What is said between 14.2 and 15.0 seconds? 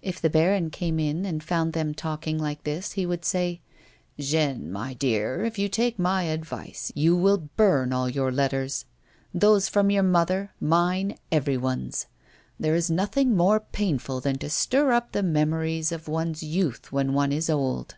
than to stir